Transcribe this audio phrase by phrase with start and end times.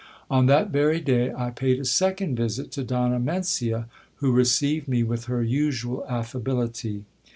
[0.31, 3.85] On that very day, I paid a second visit to Donna Mencia,
[4.15, 7.05] who received me with her usual affability.